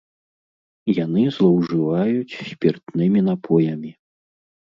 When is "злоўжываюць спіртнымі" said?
1.35-3.19